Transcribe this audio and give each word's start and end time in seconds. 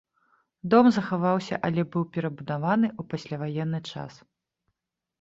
Дом 0.73 0.89
захаваўся, 0.95 1.55
але 1.69 1.81
быў 1.97 2.03
перабудаваны 2.17 2.87
ў 2.99 3.09
пасляваенны 3.15 3.79
час. 3.93 4.13